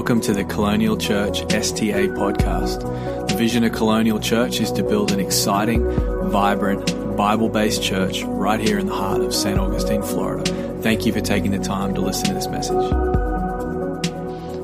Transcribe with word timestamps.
Welcome 0.00 0.22
to 0.22 0.32
the 0.32 0.44
Colonial 0.44 0.96
Church 0.96 1.42
STA 1.52 2.08
podcast. 2.08 3.28
The 3.28 3.34
vision 3.36 3.64
of 3.64 3.72
Colonial 3.72 4.18
Church 4.18 4.58
is 4.58 4.72
to 4.72 4.82
build 4.82 5.12
an 5.12 5.20
exciting, 5.20 5.84
vibrant, 6.30 7.18
Bible 7.18 7.50
based 7.50 7.82
church 7.82 8.22
right 8.22 8.58
here 8.58 8.78
in 8.78 8.86
the 8.86 8.94
heart 8.94 9.20
of 9.20 9.34
St. 9.34 9.58
Augustine, 9.58 10.02
Florida. 10.02 10.80
Thank 10.80 11.04
you 11.04 11.12
for 11.12 11.20
taking 11.20 11.50
the 11.50 11.58
time 11.58 11.94
to 11.96 12.00
listen 12.00 12.28
to 12.28 12.34
this 12.34 12.46
message. 12.46 12.90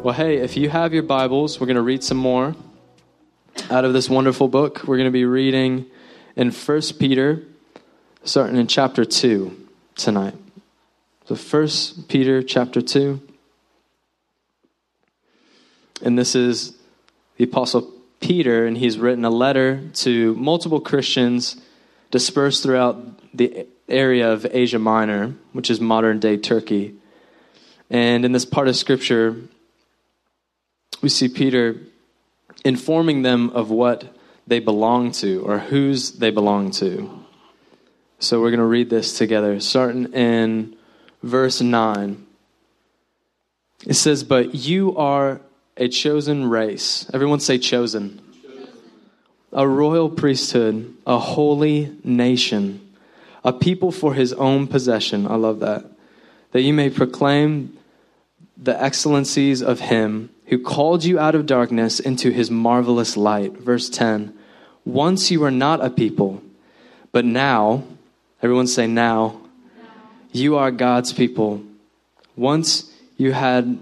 Well, 0.03 0.15
hey, 0.15 0.39
if 0.39 0.57
you 0.57 0.71
have 0.71 0.95
your 0.95 1.03
Bibles, 1.03 1.61
we're 1.61 1.67
going 1.67 1.77
to 1.77 1.83
read 1.83 2.03
some 2.03 2.17
more 2.17 2.57
out 3.69 3.85
of 3.85 3.93
this 3.93 4.09
wonderful 4.09 4.49
book. 4.49 4.85
We're 4.85 4.97
going 4.97 5.05
to 5.05 5.11
be 5.11 5.27
reading 5.27 5.85
in 6.35 6.51
1 6.51 6.81
Peter, 6.99 7.43
starting 8.25 8.57
in 8.57 8.69
chapter 8.69 9.05
2 9.05 9.69
tonight. 9.97 10.35
So 11.27 11.35
1 11.35 12.07
Peter 12.09 12.43
chapter 12.43 12.81
2. 12.81 13.21
And 16.03 16.19
this 16.19 16.35
is 16.35 16.77
the 17.37 17.45
Apostle 17.45 17.93
Peter, 18.21 18.67
and 18.67 18.77
he's 18.77 18.99
written 18.99 19.25
a 19.25 19.31
letter 19.31 19.89
to 19.95 20.35
multiple 20.35 20.81
Christians 20.81 21.57
dispersed 22.11 22.63
throughout 22.63 23.37
the 23.37 23.67
area 23.89 24.33
of 24.33 24.47
Asia 24.51 24.79
Minor, 24.79 25.35
which 25.53 25.71
is 25.71 25.81
modern 25.81 26.19
day 26.19 26.37
Turkey. 26.37 26.95
And 27.91 28.25
in 28.25 28.33
this 28.33 28.45
part 28.45 28.69
of 28.69 28.77
Scripture, 28.77 29.37
we 31.03 31.09
see 31.09 31.29
Peter 31.29 31.77
informing 32.65 33.23
them 33.23 33.51
of 33.51 33.71
what 33.71 34.17
they 34.47 34.61
belong 34.61 35.13
to 35.13 35.41
or 35.43 35.59
whose 35.59 36.13
they 36.13 36.31
belong 36.31 36.71
to. 36.73 37.25
So 38.19 38.41
we're 38.41 38.51
going 38.51 38.61
to 38.61 38.67
read 38.67 38.91
this 38.91 39.19
together, 39.19 39.61
starting 39.61 40.13
in 40.13 40.77
verse 41.23 41.61
9. 41.61 42.27
It 43.87 43.95
says, 43.95 44.25
But 44.25 44.55
you 44.55 44.97
are 44.97 45.41
a 45.77 45.89
chosen 45.89 46.49
race. 46.49 47.09
Everyone 47.13 47.41
say 47.41 47.59
chosen. 47.59 48.21
A 49.53 49.67
royal 49.67 50.11
priesthood, 50.11 50.95
a 51.07 51.19
holy 51.19 51.97
nation, 52.03 52.81
a 53.45 53.53
people 53.53 53.93
for 53.93 54.15
his 54.15 54.33
own 54.35 54.67
possession. 54.67 55.27
I 55.27 55.37
love 55.37 55.61
that. 55.61 55.85
That 56.53 56.63
you 56.63 56.73
may 56.73 56.91
proclaim 56.91 57.77
the 58.57 58.81
excellencies 58.83 59.63
of 59.63 59.81
him 59.81 60.31
who 60.47 60.59
called 60.59 61.05
you 61.05 61.19
out 61.19 61.35
of 61.35 61.47
darkness 61.47 62.01
into 62.01 62.31
his 62.31 62.51
marvelous 62.51 63.17
light. 63.17 63.53
Verse 63.53 63.89
10 63.89 64.37
Once 64.85 65.31
you 65.31 65.41
were 65.41 65.51
not 65.51 65.85
a 65.85 65.91
people, 65.91 66.43
but 67.13 67.25
now, 67.25 67.85
everyone 68.43 68.67
say 68.67 68.87
now, 68.87 69.41
you 70.33 70.57
are 70.57 70.71
God's 70.71 71.13
people. 71.13 71.63
Once 72.37 72.93
you 73.17 73.33
had 73.33 73.79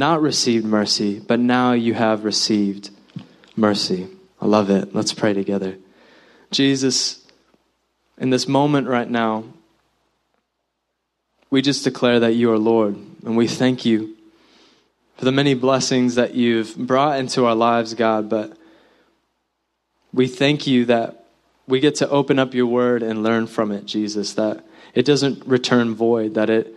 not 0.00 0.22
received 0.22 0.64
mercy, 0.64 1.20
but 1.20 1.38
now 1.38 1.72
you 1.72 1.94
have 1.94 2.24
received 2.24 2.90
mercy. 3.54 4.08
I 4.40 4.46
love 4.46 4.70
it. 4.70 4.94
Let's 4.94 5.12
pray 5.12 5.34
together. 5.34 5.76
Jesus, 6.50 7.24
in 8.18 8.30
this 8.30 8.48
moment 8.48 8.88
right 8.88 9.08
now, 9.08 9.44
we 11.50 11.60
just 11.60 11.84
declare 11.84 12.18
that 12.20 12.32
you 12.32 12.50
are 12.50 12.58
Lord, 12.58 12.96
and 13.24 13.36
we 13.36 13.46
thank 13.46 13.84
you 13.84 14.16
for 15.16 15.26
the 15.26 15.32
many 15.32 15.52
blessings 15.52 16.14
that 16.14 16.34
you've 16.34 16.74
brought 16.76 17.18
into 17.18 17.44
our 17.44 17.54
lives, 17.54 17.92
God. 17.92 18.30
But 18.30 18.56
we 20.14 20.26
thank 20.26 20.66
you 20.66 20.86
that 20.86 21.26
we 21.66 21.78
get 21.78 21.96
to 21.96 22.08
open 22.08 22.38
up 22.38 22.54
your 22.54 22.66
word 22.66 23.02
and 23.02 23.22
learn 23.22 23.46
from 23.46 23.70
it, 23.70 23.84
Jesus, 23.84 24.32
that 24.34 24.64
it 24.94 25.04
doesn't 25.04 25.46
return 25.46 25.94
void, 25.94 26.34
that 26.34 26.48
it 26.48 26.74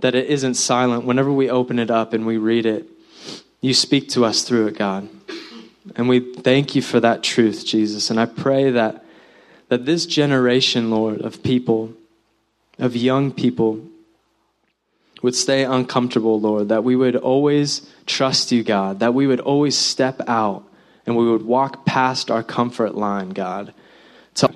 that 0.00 0.14
it 0.14 0.26
isn't 0.28 0.54
silent. 0.54 1.04
Whenever 1.04 1.32
we 1.32 1.48
open 1.50 1.78
it 1.78 1.90
up 1.90 2.12
and 2.12 2.26
we 2.26 2.36
read 2.36 2.66
it, 2.66 2.86
you 3.60 3.72
speak 3.72 4.08
to 4.10 4.24
us 4.24 4.42
through 4.42 4.66
it, 4.66 4.78
God. 4.78 5.08
And 5.96 6.08
we 6.08 6.20
thank 6.34 6.74
you 6.74 6.82
for 6.82 7.00
that 7.00 7.22
truth, 7.22 7.64
Jesus. 7.64 8.10
And 8.10 8.18
I 8.18 8.26
pray 8.26 8.70
that 8.70 9.04
that 9.68 9.86
this 9.86 10.06
generation, 10.06 10.90
Lord, 10.90 11.22
of 11.22 11.42
people, 11.42 11.94
of 12.78 12.94
young 12.94 13.32
people, 13.32 13.80
would 15.22 15.34
stay 15.34 15.64
uncomfortable, 15.64 16.38
Lord, 16.38 16.68
that 16.68 16.84
we 16.84 16.94
would 16.94 17.16
always 17.16 17.90
trust 18.04 18.52
you, 18.52 18.62
God, 18.62 19.00
that 19.00 19.14
we 19.14 19.26
would 19.26 19.40
always 19.40 19.76
step 19.76 20.20
out 20.28 20.64
and 21.06 21.16
we 21.16 21.28
would 21.30 21.42
walk 21.42 21.86
past 21.86 22.30
our 22.30 22.42
comfort 22.42 22.94
line, 22.94 23.30
God, 23.30 23.72
to 24.34 24.50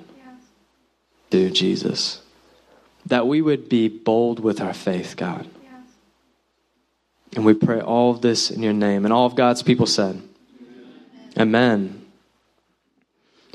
do 1.31 1.49
Jesus 1.49 2.21
that 3.09 3.27
we 3.27 3.41
would 3.41 3.67
be 3.69 3.87
bold 3.87 4.39
with 4.39 4.61
our 4.61 4.73
faith, 4.73 5.15
God. 5.17 5.47
Yes. 5.63 5.73
And 7.35 7.45
we 7.45 7.53
pray 7.53 7.81
all 7.81 8.11
of 8.11 8.21
this 8.21 8.51
in 8.51 8.63
your 8.63 8.73
name. 8.73 9.03
And 9.03 9.13
all 9.13 9.25
of 9.25 9.35
God's 9.35 9.61
people 9.63 9.85
said, 9.85 10.21
Amen. 11.35 11.39
Amen. 11.39 12.05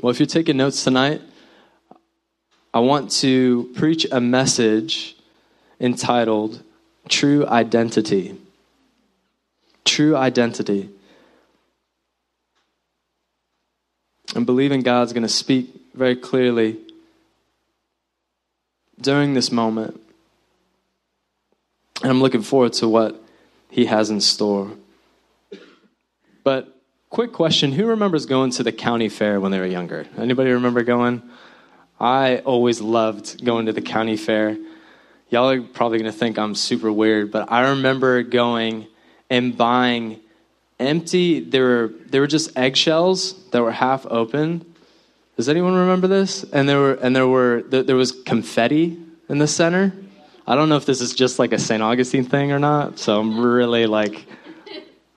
Well, 0.01 0.11
if 0.11 0.19
you're 0.19 0.27
taking 0.27 0.57
notes 0.57 0.83
tonight, 0.83 1.21
I 2.73 2.79
want 2.79 3.11
to 3.11 3.71
preach 3.75 4.05
a 4.11 4.19
message 4.19 5.15
entitled 5.79 6.61
True 7.07 7.47
Identity. 7.47 8.37
True 9.85 10.17
Identity. 10.17 10.89
And 14.35 14.45
believing 14.45 14.81
God's 14.81 15.13
going 15.13 15.23
to 15.23 15.29
speak 15.29 15.69
very 15.93 16.17
clearly 16.17 16.77
during 18.99 19.33
this 19.33 19.51
moment. 19.51 20.01
And 22.01 22.11
I'm 22.11 22.21
looking 22.21 22.41
forward 22.41 22.73
to 22.73 22.87
what 22.87 23.21
he 23.69 23.85
has 23.85 24.09
in 24.09 24.21
store. 24.21 24.71
But 26.43 26.75
quick 27.09 27.31
question, 27.31 27.71
who 27.71 27.87
remembers 27.87 28.25
going 28.25 28.51
to 28.51 28.63
the 28.63 28.71
county 28.71 29.09
fair 29.09 29.39
when 29.39 29.51
they 29.51 29.59
were 29.59 29.65
younger? 29.65 30.05
Anybody 30.17 30.51
remember 30.51 30.83
going? 30.83 31.21
I 31.99 32.39
always 32.39 32.81
loved 32.81 33.43
going 33.43 33.67
to 33.67 33.73
the 33.73 33.81
county 33.81 34.17
fair. 34.17 34.57
Y'all 35.29 35.49
are 35.49 35.61
probably 35.61 35.97
going 35.97 36.11
to 36.11 36.17
think 36.17 36.37
I'm 36.37 36.53
super 36.53 36.91
weird, 36.91 37.31
but 37.31 37.51
I 37.51 37.69
remember 37.69 38.21
going 38.23 38.87
and 39.29 39.57
buying 39.57 40.19
empty 40.79 41.39
there 41.39 41.63
were 41.63 41.93
they 42.07 42.19
were 42.19 42.27
just 42.27 42.57
eggshells 42.57 43.33
that 43.51 43.61
were 43.61 43.71
half 43.71 44.05
open 44.07 44.74
does 45.37 45.49
anyone 45.49 45.73
remember 45.73 46.07
this? 46.07 46.43
And 46.43 46.67
there 46.67 46.79
were 46.79 46.93
and 46.93 47.15
there 47.15 47.27
were 47.27 47.61
there 47.61 47.95
was 47.95 48.11
confetti 48.11 48.97
in 49.29 49.37
the 49.37 49.47
center. 49.47 49.93
I 50.47 50.55
don't 50.55 50.69
know 50.69 50.77
if 50.77 50.85
this 50.85 51.01
is 51.01 51.13
just 51.13 51.39
like 51.39 51.51
a 51.51 51.59
St. 51.59 51.81
Augustine 51.81 52.25
thing 52.25 52.51
or 52.51 52.59
not. 52.59 52.99
So 52.99 53.19
I'm 53.19 53.39
really 53.39 53.85
like 53.85 54.25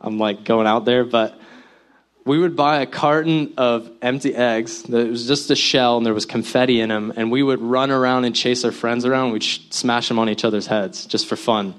I'm 0.01 0.19
like 0.19 0.45
going 0.45 0.67
out 0.67 0.85
there, 0.85 1.05
but 1.05 1.39
we 2.25 2.39
would 2.39 2.57
buy 2.57 2.83
a 2.83 2.87
carton 2.87 3.55
of 3.57 3.91
empty 4.03 4.35
eggs. 4.35 4.85
It 4.85 5.09
was 5.09 5.27
just 5.27 5.51
a 5.51 5.57
shell, 5.57 5.97
and 5.97 6.05
there 6.05 6.13
was 6.13 6.27
confetti 6.27 6.81
in 6.81 6.91
them. 6.91 7.13
And 7.17 7.31
we 7.31 7.43
would 7.43 7.61
run 7.61 7.91
around 7.91 8.27
and 8.27 8.37
chase 8.37 8.65
our 8.65 8.73
friends 8.73 9.07
around. 9.07 9.33
We'd 9.33 9.43
smash 9.43 10.09
them 10.09 10.19
on 10.19 10.29
each 10.29 10.45
other's 10.45 10.67
heads 10.67 11.07
just 11.07 11.27
for 11.27 11.37
fun. 11.37 11.75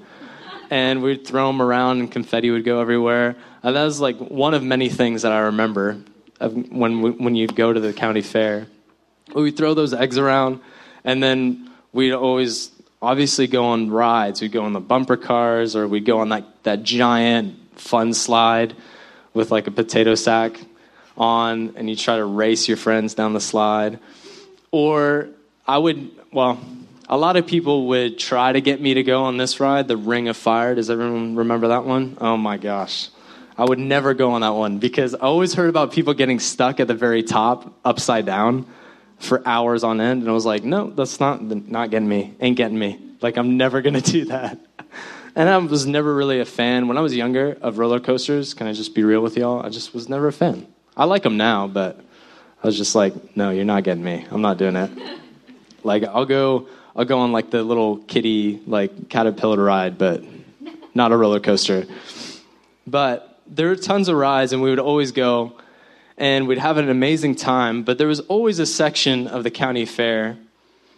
And 0.68 1.02
we'd 1.02 1.24
throw 1.24 1.46
them 1.46 1.62
around, 1.62 2.00
and 2.00 2.10
confetti 2.10 2.50
would 2.50 2.64
go 2.64 2.80
everywhere. 2.80 3.36
And 3.62 3.76
that 3.76 3.84
was 3.84 4.00
like 4.00 4.18
one 4.18 4.54
of 4.54 4.62
many 4.62 4.88
things 4.88 5.22
that 5.22 5.30
I 5.30 5.40
remember 5.40 5.98
of 6.40 6.70
when 6.70 7.02
we, 7.02 7.10
when 7.10 7.34
you'd 7.34 7.54
go 7.54 7.72
to 7.72 7.78
the 7.78 7.92
county 7.92 8.22
fair. 8.22 8.66
We'd 9.34 9.56
throw 9.56 9.74
those 9.74 9.94
eggs 9.94 10.18
around, 10.18 10.60
and 11.04 11.22
then 11.22 11.70
we'd 11.92 12.12
always 12.12 12.72
obviously 13.00 13.46
go 13.46 13.66
on 13.66 13.90
rides. 13.90 14.40
We'd 14.40 14.52
go 14.52 14.64
on 14.64 14.72
the 14.72 14.80
bumper 14.80 15.16
cars, 15.16 15.76
or 15.76 15.86
we'd 15.86 16.04
go 16.04 16.20
on 16.20 16.30
that, 16.30 16.44
that 16.64 16.82
giant 16.82 17.78
fun 17.78 18.12
slide 18.14 18.74
with 19.32 19.50
like 19.50 19.66
a 19.66 19.70
potato 19.70 20.14
sack 20.14 20.58
on, 21.16 21.74
and 21.76 21.88
you 21.88 21.94
try 21.94 22.16
to 22.16 22.24
race 22.24 22.66
your 22.66 22.76
friends 22.76 23.14
down 23.14 23.32
the 23.32 23.40
slide. 23.40 23.98
Or 24.72 25.28
I 25.66 25.78
would, 25.78 26.10
well, 26.32 26.60
a 27.08 27.16
lot 27.16 27.36
of 27.36 27.46
people 27.46 27.88
would 27.88 28.18
try 28.18 28.52
to 28.52 28.60
get 28.60 28.80
me 28.80 28.94
to 28.94 29.02
go 29.02 29.24
on 29.24 29.36
this 29.36 29.60
ride, 29.60 29.88
the 29.88 29.96
Ring 29.96 30.28
of 30.28 30.36
Fire. 30.36 30.74
Does 30.74 30.90
everyone 30.90 31.36
remember 31.36 31.68
that 31.68 31.84
one? 31.84 32.16
Oh 32.20 32.36
my 32.36 32.56
gosh. 32.56 33.08
I 33.60 33.64
would 33.64 33.78
never 33.78 34.14
go 34.14 34.32
on 34.32 34.40
that 34.40 34.54
one 34.54 34.78
because 34.78 35.14
I 35.14 35.18
always 35.18 35.52
heard 35.52 35.68
about 35.68 35.92
people 35.92 36.14
getting 36.14 36.40
stuck 36.40 36.80
at 36.80 36.88
the 36.88 36.94
very 36.94 37.22
top, 37.22 37.70
upside 37.84 38.24
down, 38.24 38.64
for 39.18 39.46
hours 39.46 39.84
on 39.84 40.00
end, 40.00 40.22
and 40.22 40.30
I 40.30 40.32
was 40.32 40.46
like, 40.46 40.64
no, 40.64 40.88
that's 40.88 41.20
not 41.20 41.42
not 41.42 41.90
getting 41.90 42.08
me, 42.08 42.34
ain't 42.40 42.56
getting 42.56 42.78
me. 42.78 42.98
Like 43.20 43.36
I'm 43.36 43.58
never 43.58 43.82
gonna 43.82 44.00
do 44.16 44.24
that. 44.24 44.58
And 45.36 45.46
I 45.46 45.58
was 45.58 45.84
never 45.84 46.14
really 46.14 46.40
a 46.40 46.46
fan 46.46 46.88
when 46.88 46.96
I 46.96 47.02
was 47.02 47.14
younger 47.14 47.58
of 47.60 47.76
roller 47.76 48.00
coasters. 48.00 48.54
Can 48.54 48.66
I 48.66 48.72
just 48.72 48.94
be 48.94 49.04
real 49.04 49.20
with 49.20 49.36
y'all? 49.36 49.64
I 49.64 49.68
just 49.68 49.92
was 49.92 50.08
never 50.08 50.28
a 50.28 50.32
fan. 50.32 50.66
I 50.96 51.04
like 51.04 51.22
them 51.22 51.36
now, 51.36 51.66
but 51.68 52.00
I 52.62 52.66
was 52.66 52.78
just 52.78 52.94
like, 52.94 53.36
no, 53.36 53.50
you're 53.50 53.66
not 53.66 53.84
getting 53.84 54.02
me. 54.02 54.26
I'm 54.30 54.40
not 54.40 54.56
doing 54.56 54.74
it. 54.74 54.90
like 55.84 56.04
I'll 56.04 56.24
go, 56.24 56.66
I'll 56.96 57.04
go 57.04 57.18
on 57.18 57.32
like 57.32 57.50
the 57.50 57.62
little 57.62 57.98
kitty 57.98 58.62
like 58.66 59.10
caterpillar 59.10 59.62
ride, 59.62 59.98
but 59.98 60.24
not 60.94 61.12
a 61.12 61.16
roller 61.18 61.40
coaster. 61.40 61.86
But 62.86 63.29
there 63.50 63.68
were 63.68 63.76
tons 63.76 64.08
of 64.08 64.16
rides, 64.16 64.52
and 64.52 64.62
we 64.62 64.70
would 64.70 64.78
always 64.78 65.12
go, 65.12 65.52
and 66.16 66.46
we'd 66.46 66.58
have 66.58 66.78
an 66.78 66.88
amazing 66.88 67.34
time. 67.34 67.82
But 67.82 67.98
there 67.98 68.06
was 68.06 68.20
always 68.20 68.58
a 68.58 68.66
section 68.66 69.26
of 69.26 69.42
the 69.44 69.50
county 69.50 69.84
fair 69.84 70.38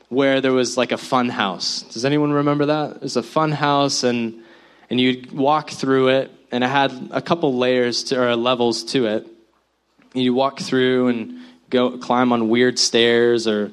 where 0.09 0.43
there 0.43 0.53
was 0.53 0.77
like 0.77 0.93
a 0.93 0.99
fun 0.99 1.31
house. 1.31 1.83
Does 1.83 2.05
anyone 2.05 2.33
remember 2.33 2.67
that? 2.67 3.01
There's 3.01 3.17
a 3.17 3.23
fun 3.23 3.51
house, 3.51 4.05
and 4.05 4.43
and 4.91 5.01
you'd 5.01 5.33
walk 5.33 5.71
through 5.71 6.09
it, 6.09 6.31
and 6.53 6.63
it 6.63 6.69
had 6.69 7.09
a 7.13 7.23
couple 7.23 7.57
layers 7.57 8.05
to, 8.05 8.23
or 8.23 8.37
levels 8.37 8.85
to 8.85 9.07
it. 9.07 9.27
You 10.13 10.35
walk 10.35 10.61
through 10.61 11.09
and 11.09 11.39
go 11.71 11.97
climb 11.97 12.33
on 12.33 12.51
weird 12.51 12.79
stairs, 12.79 13.47
or 13.49 13.73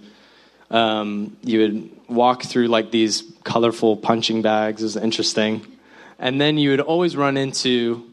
um, 0.71 1.35
you 1.43 1.59
would 1.59 1.89
walk 2.07 2.43
through 2.43 2.67
like 2.67 2.91
these 2.91 3.23
colorful 3.43 3.97
punching 3.97 4.41
bags. 4.41 4.81
It 4.81 4.85
was 4.85 4.95
interesting, 4.95 5.65
and 6.17 6.39
then 6.39 6.57
you 6.57 6.69
would 6.69 6.79
always 6.79 7.17
run 7.17 7.35
into 7.35 8.08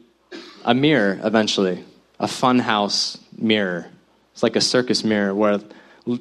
a 0.67 0.75
mirror 0.75 1.19
eventually, 1.23 1.83
a 2.19 2.27
funhouse 2.27 3.17
mirror. 3.37 3.87
It's 4.33 4.43
like 4.43 4.57
a 4.57 4.61
circus 4.61 5.03
mirror 5.03 5.33
where 5.33 5.61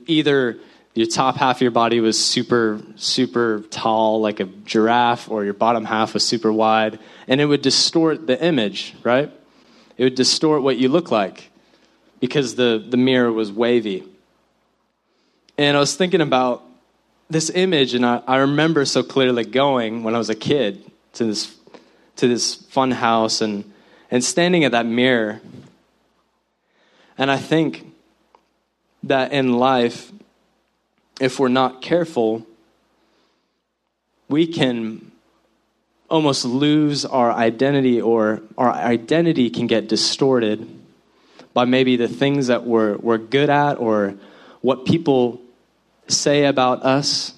either 0.06 0.58
your 0.94 1.06
top 1.06 1.36
half 1.36 1.56
of 1.56 1.62
your 1.62 1.72
body 1.72 2.00
was 2.00 2.18
super, 2.24 2.80
super 2.94 3.64
tall, 3.70 4.20
like 4.20 4.38
a 4.40 4.44
giraffe, 4.44 5.28
or 5.28 5.44
your 5.44 5.52
bottom 5.52 5.84
half 5.84 6.14
was 6.14 6.24
super 6.24 6.50
wide, 6.50 6.98
and 7.26 7.40
it 7.40 7.46
would 7.46 7.60
distort 7.60 8.26
the 8.26 8.42
image, 8.42 8.94
right? 9.02 9.30
It 9.98 10.04
would 10.04 10.14
distort 10.14 10.62
what 10.62 10.78
you 10.78 10.88
look 10.88 11.10
like 11.10 11.50
because 12.20 12.54
the, 12.54 12.82
the 12.88 12.96
mirror 12.96 13.32
was 13.32 13.50
wavy. 13.52 14.04
And 15.58 15.76
I 15.76 15.80
was 15.80 15.96
thinking 15.96 16.20
about 16.20 16.62
this 17.28 17.50
image, 17.50 17.94
and 17.94 18.06
I, 18.06 18.22
I 18.28 18.36
remember 18.38 18.84
so 18.84 19.02
clearly 19.02 19.44
going 19.44 20.04
when 20.04 20.14
I 20.14 20.18
was 20.18 20.30
a 20.30 20.36
kid 20.36 20.88
to 21.14 21.24
this, 21.24 21.54
to 22.16 22.28
this 22.28 22.54
fun 22.54 22.92
house 22.92 23.40
and, 23.40 23.70
and 24.10 24.22
standing 24.22 24.64
at 24.64 24.72
that 24.72 24.86
mirror. 24.86 25.40
And 27.18 27.30
I 27.30 27.36
think 27.36 27.92
that 29.02 29.32
in 29.32 29.54
life, 29.54 30.12
if 31.20 31.40
we're 31.40 31.48
not 31.48 31.80
careful, 31.80 32.46
we 34.28 34.46
can 34.46 35.12
almost 36.08 36.44
lose 36.44 37.04
our 37.04 37.32
identity, 37.32 38.00
or 38.00 38.42
our 38.56 38.72
identity 38.72 39.50
can 39.50 39.66
get 39.66 39.88
distorted 39.88 40.68
by 41.52 41.64
maybe 41.64 41.96
the 41.96 42.08
things 42.08 42.48
that 42.48 42.64
we're, 42.64 42.96
we're 42.98 43.18
good 43.18 43.50
at 43.50 43.74
or 43.78 44.14
what 44.60 44.84
people 44.84 45.40
say 46.06 46.44
about 46.44 46.82
us. 46.82 47.32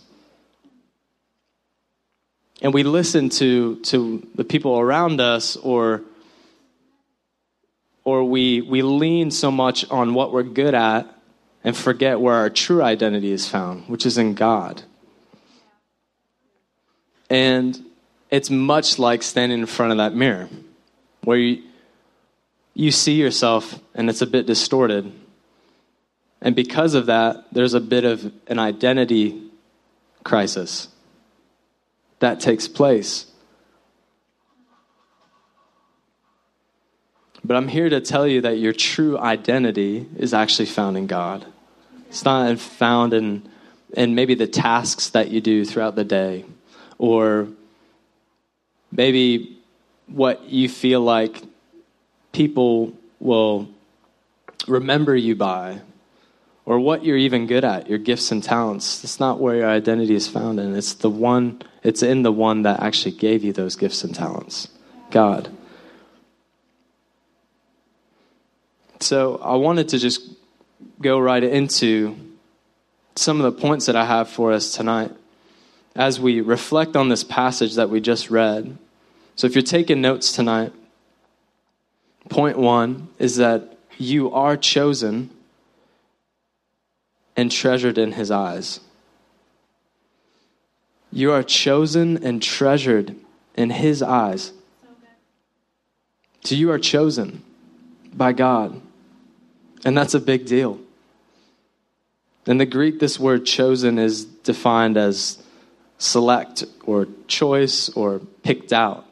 And 2.60 2.74
we 2.74 2.82
listen 2.82 3.28
to, 3.30 3.76
to 3.76 4.26
the 4.34 4.44
people 4.44 4.78
around 4.78 5.20
us, 5.20 5.56
or, 5.56 6.02
or 8.08 8.24
we, 8.24 8.62
we 8.62 8.80
lean 8.80 9.30
so 9.30 9.50
much 9.50 9.84
on 9.90 10.14
what 10.14 10.32
we're 10.32 10.42
good 10.42 10.74
at 10.74 11.14
and 11.62 11.76
forget 11.76 12.18
where 12.18 12.36
our 12.36 12.48
true 12.48 12.82
identity 12.82 13.30
is 13.30 13.46
found, 13.46 13.86
which 13.86 14.06
is 14.06 14.16
in 14.16 14.32
God. 14.32 14.82
And 17.28 17.78
it's 18.30 18.48
much 18.48 18.98
like 18.98 19.22
standing 19.22 19.58
in 19.58 19.66
front 19.66 19.92
of 19.92 19.98
that 19.98 20.14
mirror, 20.14 20.48
where 21.24 21.36
you, 21.36 21.62
you 22.72 22.90
see 22.90 23.12
yourself 23.12 23.78
and 23.94 24.08
it's 24.08 24.22
a 24.22 24.26
bit 24.26 24.46
distorted. 24.46 25.12
And 26.40 26.56
because 26.56 26.94
of 26.94 27.04
that, 27.06 27.44
there's 27.52 27.74
a 27.74 27.80
bit 27.80 28.06
of 28.06 28.32
an 28.46 28.58
identity 28.58 29.50
crisis 30.24 30.88
that 32.20 32.40
takes 32.40 32.68
place. 32.68 33.27
But 37.48 37.56
I'm 37.56 37.68
here 37.68 37.88
to 37.88 38.02
tell 38.02 38.26
you 38.26 38.42
that 38.42 38.58
your 38.58 38.74
true 38.74 39.18
identity 39.18 40.06
is 40.18 40.34
actually 40.34 40.66
found 40.66 40.98
in 40.98 41.06
God. 41.06 41.46
It's 42.08 42.22
not 42.22 42.58
found 42.58 43.14
in, 43.14 43.48
in 43.94 44.14
maybe 44.14 44.34
the 44.34 44.46
tasks 44.46 45.08
that 45.10 45.30
you 45.30 45.40
do 45.40 45.64
throughout 45.64 45.96
the 45.96 46.04
day 46.04 46.44
or 46.98 47.48
maybe 48.92 49.56
what 50.08 50.44
you 50.44 50.68
feel 50.68 51.00
like 51.00 51.42
people 52.32 52.92
will 53.18 53.66
remember 54.66 55.16
you 55.16 55.34
by 55.34 55.80
or 56.66 56.78
what 56.78 57.02
you're 57.02 57.16
even 57.16 57.46
good 57.46 57.64
at, 57.64 57.88
your 57.88 57.98
gifts 57.98 58.30
and 58.30 58.44
talents. 58.44 59.02
It's 59.02 59.18
not 59.18 59.40
where 59.40 59.56
your 59.56 59.70
identity 59.70 60.14
is 60.14 60.28
found 60.28 60.60
in. 60.60 60.76
It's 60.76 60.92
the 60.92 61.08
one 61.08 61.62
it's 61.82 62.02
in 62.02 62.24
the 62.24 62.32
one 62.32 62.60
that 62.64 62.80
actually 62.82 63.12
gave 63.12 63.42
you 63.42 63.54
those 63.54 63.74
gifts 63.74 64.04
and 64.04 64.14
talents. 64.14 64.68
God. 65.10 65.50
So 69.00 69.36
I 69.36 69.54
wanted 69.56 69.90
to 69.90 69.98
just 69.98 70.22
go 71.00 71.18
right 71.18 71.42
into 71.42 72.16
some 73.14 73.40
of 73.40 73.52
the 73.52 73.60
points 73.60 73.86
that 73.86 73.96
I 73.96 74.04
have 74.04 74.28
for 74.28 74.52
us 74.52 74.72
tonight 74.72 75.12
as 75.94 76.20
we 76.20 76.40
reflect 76.40 76.96
on 76.96 77.08
this 77.08 77.24
passage 77.24 77.74
that 77.74 77.90
we 77.90 78.00
just 78.00 78.30
read. 78.30 78.76
So 79.36 79.46
if 79.46 79.54
you're 79.54 79.62
taking 79.62 80.00
notes 80.00 80.32
tonight, 80.32 80.72
point 82.28 82.58
one 82.58 83.08
is 83.18 83.36
that 83.36 83.76
you 83.98 84.32
are 84.32 84.56
chosen 84.56 85.30
and 87.36 87.50
treasured 87.50 87.98
in 87.98 88.12
his 88.12 88.30
eyes. 88.30 88.80
You 91.12 91.32
are 91.32 91.42
chosen 91.42 92.22
and 92.24 92.42
treasured 92.42 93.16
in 93.56 93.70
his 93.70 94.02
eyes. 94.02 94.52
So 96.44 96.54
you 96.54 96.70
are 96.70 96.78
chosen 96.78 97.42
by 98.12 98.32
God. 98.32 98.80
And 99.84 99.96
that's 99.96 100.14
a 100.14 100.20
big 100.20 100.46
deal. 100.46 100.80
In 102.46 102.58
the 102.58 102.66
Greek, 102.66 102.98
this 102.98 103.20
word 103.20 103.44
chosen 103.44 103.98
is 103.98 104.24
defined 104.24 104.96
as 104.96 105.42
select 105.98 106.64
or 106.84 107.06
choice 107.26 107.88
or 107.90 108.20
picked 108.42 108.72
out. 108.72 109.06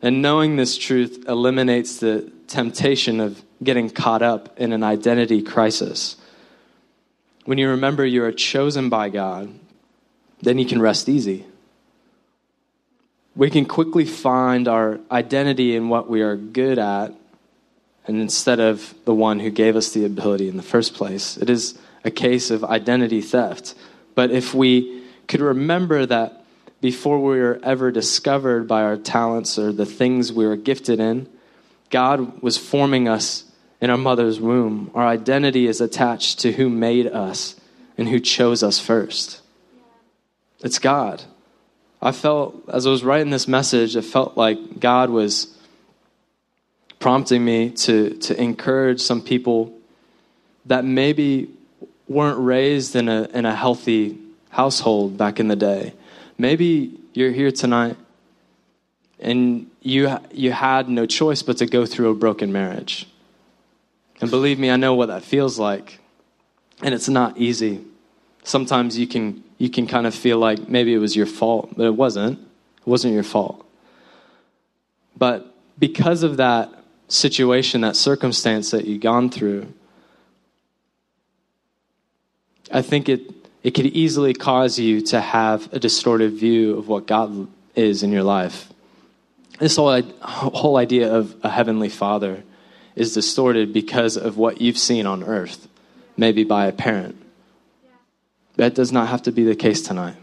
And 0.00 0.22
knowing 0.22 0.56
this 0.56 0.76
truth 0.76 1.24
eliminates 1.28 1.98
the 1.98 2.30
temptation 2.46 3.20
of 3.20 3.42
getting 3.62 3.90
caught 3.90 4.22
up 4.22 4.58
in 4.58 4.72
an 4.72 4.82
identity 4.82 5.42
crisis. 5.42 6.16
When 7.44 7.58
you 7.58 7.70
remember 7.70 8.04
you 8.04 8.24
are 8.24 8.32
chosen 8.32 8.88
by 8.88 9.08
God, 9.08 9.52
then 10.40 10.58
you 10.58 10.66
can 10.66 10.80
rest 10.80 11.08
easy. 11.08 11.46
We 13.34 13.50
can 13.50 13.64
quickly 13.64 14.04
find 14.04 14.68
our 14.68 15.00
identity 15.10 15.74
in 15.74 15.88
what 15.88 16.08
we 16.10 16.20
are 16.20 16.36
good 16.36 16.78
at 16.78 17.14
and 18.06 18.20
instead 18.20 18.60
of 18.60 18.94
the 19.04 19.14
one 19.14 19.40
who 19.40 19.50
gave 19.50 19.76
us 19.76 19.92
the 19.92 20.04
ability 20.04 20.48
in 20.48 20.56
the 20.56 20.62
first 20.62 20.94
place. 20.94 21.36
It 21.36 21.48
is 21.48 21.78
a 22.04 22.10
case 22.10 22.50
of 22.50 22.64
identity 22.64 23.20
theft. 23.20 23.74
But 24.14 24.30
if 24.30 24.54
we 24.54 25.02
could 25.28 25.40
remember 25.40 26.04
that 26.06 26.44
before 26.80 27.20
we 27.20 27.38
were 27.38 27.60
ever 27.62 27.92
discovered 27.92 28.66
by 28.66 28.82
our 28.82 28.96
talents 28.96 29.58
or 29.58 29.72
the 29.72 29.86
things 29.86 30.32
we 30.32 30.46
were 30.46 30.56
gifted 30.56 30.98
in, 30.98 31.28
God 31.90 32.42
was 32.42 32.58
forming 32.58 33.08
us 33.08 33.44
in 33.80 33.90
our 33.90 33.98
mother's 33.98 34.40
womb. 34.40 34.90
Our 34.94 35.06
identity 35.06 35.66
is 35.66 35.80
attached 35.80 36.40
to 36.40 36.52
who 36.52 36.68
made 36.68 37.06
us 37.06 37.54
and 37.96 38.08
who 38.08 38.18
chose 38.18 38.62
us 38.62 38.80
first. 38.80 39.40
It's 40.60 40.78
God. 40.78 41.22
I 42.00 42.10
felt, 42.10 42.68
as 42.68 42.86
I 42.86 42.90
was 42.90 43.04
writing 43.04 43.30
this 43.30 43.46
message, 43.46 43.94
it 43.94 44.02
felt 44.02 44.36
like 44.36 44.80
God 44.80 45.10
was 45.10 45.56
prompting 47.02 47.44
me 47.44 47.68
to, 47.68 48.10
to 48.18 48.40
encourage 48.40 49.00
some 49.00 49.20
people 49.20 49.76
that 50.66 50.84
maybe 50.84 51.50
weren't 52.06 52.38
raised 52.38 52.94
in 52.94 53.08
a, 53.08 53.24
in 53.34 53.44
a 53.44 53.56
healthy 53.56 54.16
household 54.50 55.18
back 55.18 55.40
in 55.40 55.48
the 55.48 55.56
day. 55.56 55.92
Maybe 56.38 56.96
you're 57.12 57.32
here 57.32 57.50
tonight 57.50 57.96
and 59.18 59.68
you, 59.80 60.16
you 60.30 60.52
had 60.52 60.88
no 60.88 61.04
choice 61.04 61.42
but 61.42 61.56
to 61.56 61.66
go 61.66 61.86
through 61.86 62.10
a 62.10 62.14
broken 62.14 62.52
marriage. 62.52 63.08
And 64.20 64.30
believe 64.30 64.60
me, 64.60 64.70
I 64.70 64.76
know 64.76 64.94
what 64.94 65.06
that 65.06 65.24
feels 65.24 65.58
like. 65.58 65.98
And 66.82 66.94
it's 66.94 67.08
not 67.08 67.36
easy. 67.36 67.84
Sometimes 68.44 68.96
you 68.96 69.08
can, 69.08 69.42
you 69.58 69.70
can 69.70 69.88
kind 69.88 70.06
of 70.06 70.14
feel 70.14 70.38
like 70.38 70.68
maybe 70.68 70.94
it 70.94 70.98
was 70.98 71.16
your 71.16 71.26
fault, 71.26 71.76
but 71.76 71.84
it 71.84 71.96
wasn't. 71.96 72.38
It 72.38 72.86
wasn't 72.86 73.14
your 73.14 73.24
fault. 73.24 73.66
But 75.16 75.52
because 75.80 76.22
of 76.22 76.36
that 76.36 76.72
situation, 77.12 77.82
that 77.82 77.96
circumstance 77.96 78.70
that 78.70 78.86
you've 78.86 79.02
gone 79.02 79.30
through, 79.30 79.72
I 82.70 82.82
think 82.82 83.08
it, 83.08 83.20
it 83.62 83.72
could 83.72 83.86
easily 83.86 84.32
cause 84.32 84.78
you 84.78 85.02
to 85.02 85.20
have 85.20 85.72
a 85.72 85.78
distorted 85.78 86.32
view 86.32 86.78
of 86.78 86.88
what 86.88 87.06
God 87.06 87.48
is 87.74 88.02
in 88.02 88.12
your 88.12 88.22
life. 88.22 88.72
This 89.58 89.76
whole, 89.76 90.02
whole 90.22 90.76
idea 90.76 91.12
of 91.12 91.36
a 91.42 91.50
heavenly 91.50 91.90
father 91.90 92.42
is 92.96 93.12
distorted 93.12 93.72
because 93.72 94.16
of 94.16 94.38
what 94.38 94.60
you've 94.60 94.78
seen 94.78 95.06
on 95.06 95.22
earth, 95.22 95.68
maybe 96.16 96.44
by 96.44 96.66
a 96.66 96.72
parent. 96.72 97.16
That 98.56 98.74
does 98.74 98.90
not 98.90 99.08
have 99.08 99.22
to 99.22 99.32
be 99.32 99.44
the 99.44 99.54
case 99.54 99.82
tonight. 99.82 100.16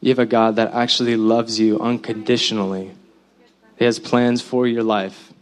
You 0.00 0.10
have 0.10 0.18
a 0.18 0.26
God 0.26 0.56
that 0.56 0.72
actually 0.72 1.16
loves 1.16 1.58
you 1.58 1.78
unconditionally. 1.80 2.92
He 3.78 3.84
has 3.84 3.98
plans 3.98 4.40
for 4.40 4.66
your 4.66 4.82
life 4.82 5.32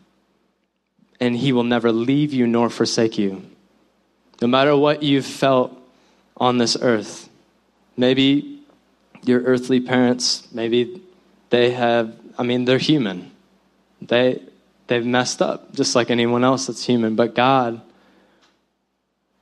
and 1.21 1.37
He 1.37 1.53
will 1.53 1.65
never 1.65 1.93
leave 1.93 2.33
you 2.33 2.47
nor 2.47 2.71
forsake 2.71 3.19
you. 3.19 3.43
No 4.41 4.49
matter 4.49 4.77
what 4.77 5.03
you've 5.03 5.27
felt 5.27 5.77
on 6.37 6.59
this 6.59 6.77
earth, 6.81 7.29
maybe 7.97 8.61
your 9.25 9.41
earthly 9.43 9.81
parents, 9.81 10.47
maybe 10.53 11.03
they 11.51 11.71
have 11.71 12.15
I 12.39 12.43
mean, 12.43 12.65
they're 12.65 12.79
human. 12.79 13.31
They, 14.03 14.43
they've 14.87 15.05
messed 15.05 15.41
up 15.41 15.75
just 15.75 15.95
like 15.95 16.11
anyone 16.11 16.45
else 16.45 16.67
that's 16.67 16.85
human. 16.85 17.17
But 17.17 17.35
God, 17.35 17.81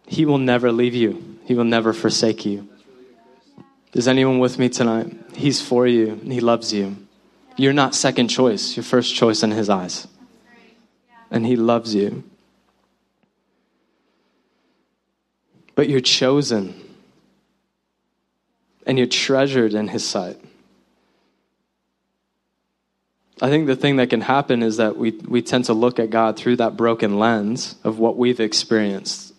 He 0.07 0.25
will 0.25 0.39
never 0.39 0.71
leave 0.73 0.95
you, 0.95 1.39
He 1.45 1.55
will 1.55 1.65
never 1.65 1.93
forsake 1.93 2.45
you. 2.45 2.69
Is 3.93 4.09
anyone 4.09 4.41
with 4.41 4.59
me 4.59 4.69
tonight? 4.69 5.13
He's 5.35 5.61
for 5.61 5.87
you, 5.87 6.17
He 6.25 6.41
loves 6.41 6.73
you. 6.73 6.97
You're 7.57 7.73
not 7.73 7.95
second 7.95 8.29
choice, 8.29 8.77
you're 8.77 8.85
first 8.85 9.15
choice 9.15 9.43
in 9.43 9.51
His 9.51 9.69
eyes. 9.69 10.07
And 11.35 11.45
He 11.45 11.57
loves 11.57 11.97
you. 11.97 12.23
But 15.75 15.89
you're 15.89 16.01
chosen 16.01 16.81
and 18.87 18.97
you're 18.97 19.09
treasured 19.09 19.75
in 19.75 19.89
His 19.89 20.07
sight. 20.07 20.41
I 23.43 23.49
think 23.49 23.67
the 23.67 23.75
thing 23.75 23.97
that 23.97 24.11
can 24.11 24.21
happen 24.21 24.63
is 24.63 24.77
that 24.77 24.97
we, 24.97 25.11
we 25.11 25.43
tend 25.43 25.65
to 25.65 25.75
look 25.75 25.99
at 25.99 26.09
God 26.09 26.37
through 26.37 26.55
that 26.57 26.77
broken 26.77 27.19
lens 27.19 27.75
of 27.83 27.99
what 27.99 28.17
we've 28.17 28.39
experienced. 28.39 29.35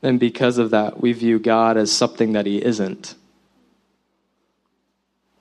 And 0.00 0.20
because 0.20 0.58
of 0.58 0.70
that, 0.70 1.00
we 1.00 1.12
view 1.12 1.40
God 1.40 1.76
as 1.76 1.90
something 1.90 2.34
that 2.34 2.46
He 2.46 2.64
isn't. 2.64 3.16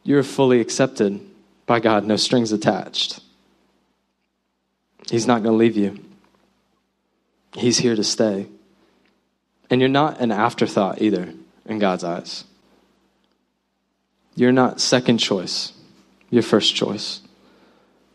You're 0.03 0.23
fully 0.23 0.59
accepted 0.61 1.21
by 1.67 1.79
God, 1.79 2.05
no 2.05 2.15
strings 2.15 2.51
attached. 2.51 3.19
He's 5.09 5.27
not 5.27 5.43
going 5.43 5.53
to 5.53 5.57
leave 5.57 5.77
you, 5.77 5.99
He's 7.55 7.77
here 7.77 7.95
to 7.95 8.03
stay. 8.03 8.47
And 9.69 9.81
you're 9.81 9.89
not 9.89 10.19
an 10.19 10.31
afterthought 10.31 11.01
either 11.01 11.33
in 11.65 11.79
God's 11.79 12.03
eyes. 12.03 12.43
You're 14.35 14.51
not 14.51 14.81
second 14.81 15.17
choice, 15.19 15.73
you're 16.29 16.43
first 16.43 16.75
choice. 16.75 17.21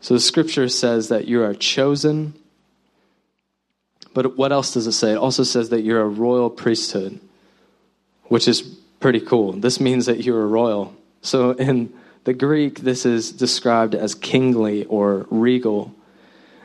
So 0.01 0.13
the 0.13 0.19
scripture 0.19 0.69
says 0.69 1.09
that 1.09 1.27
you 1.27 1.43
are 1.43 1.53
chosen. 1.53 2.33
But 4.13 4.37
what 4.37 4.51
else 4.51 4.73
does 4.73 4.87
it 4.87 4.93
say? 4.93 5.11
It 5.11 5.17
also 5.17 5.43
says 5.43 5.69
that 5.69 5.81
you're 5.81 6.01
a 6.01 6.07
royal 6.07 6.49
priesthood, 6.49 7.19
which 8.23 8.47
is 8.47 8.61
pretty 8.99 9.19
cool. 9.19 9.53
This 9.53 9.79
means 9.79 10.05
that 10.05 10.23
you're 10.23 10.41
a 10.41 10.47
royal. 10.47 10.95
So 11.21 11.51
in 11.51 11.93
the 12.23 12.33
Greek, 12.33 12.79
this 12.79 13.05
is 13.05 13.31
described 13.31 13.95
as 13.95 14.15
kingly 14.15 14.85
or 14.85 15.25
regal. 15.29 15.93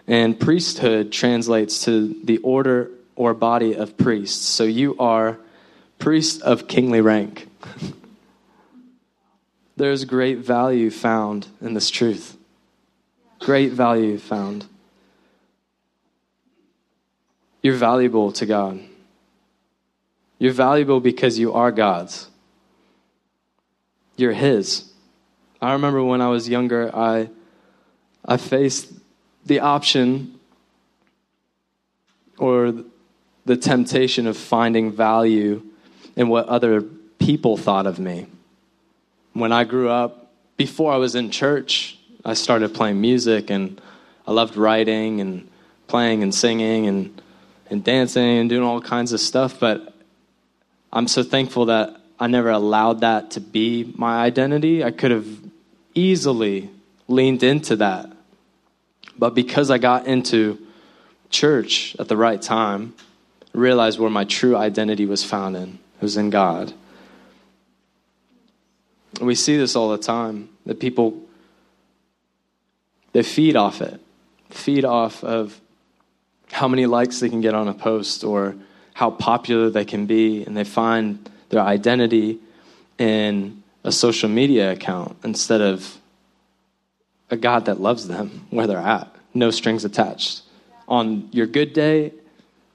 And 0.06 0.38
priesthood 0.38 1.12
translates 1.12 1.84
to 1.84 2.14
the 2.24 2.38
order 2.38 2.90
or 3.16 3.32
body 3.34 3.74
of 3.74 3.96
priests. 3.96 4.44
So 4.44 4.64
you 4.64 4.96
are 4.98 5.38
priest 5.98 6.42
of 6.42 6.68
kingly 6.68 7.00
rank. 7.00 7.48
There's 9.76 10.04
great 10.04 10.38
value 10.38 10.90
found 10.90 11.48
in 11.60 11.74
this 11.74 11.90
truth. 11.90 12.36
Great 13.40 13.72
value 13.72 14.18
found. 14.18 14.66
You're 17.62 17.74
valuable 17.74 18.30
to 18.32 18.46
God. 18.46 18.80
You're 20.38 20.52
valuable 20.52 21.00
because 21.00 21.38
you 21.38 21.54
are 21.54 21.72
God's. 21.72 22.28
You're 24.16 24.32
His. 24.32 24.92
I 25.60 25.72
remember 25.72 26.04
when 26.04 26.20
I 26.20 26.28
was 26.28 26.48
younger, 26.48 26.94
I, 26.94 27.30
I 28.24 28.36
faced 28.36 28.92
the 29.46 29.60
option 29.60 30.38
or 32.38 32.74
the 33.44 33.56
temptation 33.56 34.26
of 34.26 34.36
finding 34.36 34.92
value 34.92 35.62
in 36.16 36.28
what 36.28 36.48
other 36.48 36.82
people 37.18 37.56
thought 37.56 37.86
of 37.86 37.98
me. 37.98 38.26
When 39.32 39.52
I 39.52 39.64
grew 39.64 39.88
up, 39.88 40.32
before 40.56 40.92
I 40.92 40.96
was 40.96 41.14
in 41.14 41.30
church, 41.30 41.98
I 42.24 42.34
started 42.34 42.74
playing 42.74 43.00
music 43.00 43.50
and 43.50 43.80
I 44.26 44.32
loved 44.32 44.56
writing 44.56 45.20
and 45.20 45.48
playing 45.88 46.22
and 46.22 46.34
singing 46.34 46.86
and, 46.86 47.22
and 47.70 47.84
dancing 47.84 48.38
and 48.38 48.48
doing 48.48 48.62
all 48.62 48.80
kinds 48.80 49.12
of 49.12 49.20
stuff. 49.20 49.60
But 49.60 49.92
I'm 50.92 51.08
so 51.08 51.22
thankful 51.22 51.66
that 51.66 52.00
I 52.18 52.28
never 52.28 52.50
allowed 52.50 53.00
that 53.00 53.32
to 53.32 53.40
be 53.40 53.92
my 53.96 54.22
identity. 54.22 54.84
I 54.84 54.92
could 54.92 55.10
have 55.10 55.26
easily 55.94 56.70
leaned 57.08 57.42
into 57.42 57.76
that. 57.76 58.13
But 59.18 59.34
because 59.34 59.70
I 59.70 59.78
got 59.78 60.06
into 60.06 60.58
church 61.30 61.96
at 61.98 62.08
the 62.08 62.16
right 62.16 62.40
time, 62.40 62.94
I 63.54 63.58
realized 63.58 63.98
where 63.98 64.10
my 64.10 64.24
true 64.24 64.56
identity 64.56 65.06
was 65.06 65.24
found 65.24 65.56
in. 65.56 65.78
It 65.96 66.02
was 66.02 66.16
in 66.16 66.30
God. 66.30 66.72
And 69.18 69.26
we 69.26 69.34
see 69.34 69.56
this 69.56 69.76
all 69.76 69.90
the 69.90 69.98
time 69.98 70.48
that 70.66 70.80
people 70.80 71.20
they 73.12 73.22
feed 73.22 73.54
off 73.54 73.80
it, 73.80 74.00
feed 74.50 74.84
off 74.84 75.22
of 75.22 75.60
how 76.50 76.68
many 76.68 76.84
likes 76.84 77.20
they 77.20 77.28
can 77.28 77.40
get 77.40 77.54
on 77.54 77.68
a 77.68 77.74
post 77.74 78.24
or 78.24 78.56
how 78.92 79.10
popular 79.10 79.70
they 79.70 79.84
can 79.84 80.06
be, 80.06 80.44
and 80.44 80.56
they 80.56 80.64
find 80.64 81.30
their 81.48 81.60
identity 81.60 82.38
in 82.98 83.62
a 83.84 83.92
social 83.92 84.28
media 84.28 84.72
account 84.72 85.16
instead 85.24 85.60
of 85.60 85.98
a 87.34 87.36
God 87.36 87.66
that 87.66 87.80
loves 87.80 88.08
them 88.08 88.46
where 88.50 88.66
they're 88.66 88.78
at, 88.78 89.14
no 89.34 89.50
strings 89.50 89.84
attached. 89.84 90.42
On 90.88 91.28
your 91.32 91.46
good 91.46 91.72
day, 91.72 92.12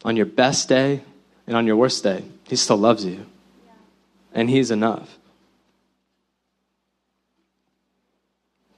on 0.05 0.15
your 0.15 0.25
best 0.25 0.69
day, 0.69 1.01
and 1.47 1.57
on 1.57 1.65
your 1.65 1.75
worst 1.75 2.03
day, 2.03 2.23
He 2.47 2.55
still 2.55 2.77
loves 2.77 3.05
you. 3.05 3.25
And 4.33 4.49
He's 4.49 4.69
enough. 4.69 5.17